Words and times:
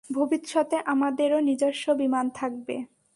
ভবিষ্যতে, 0.09 0.77
আমাদেরও 0.85 1.39
নিজস্ব 1.39 1.85
বিমান 1.93 2.25
থাকবে। 2.29 2.75